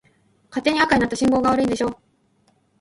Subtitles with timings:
[0.49, 2.01] 勝手に赤になった信号機が悪いんでしょ。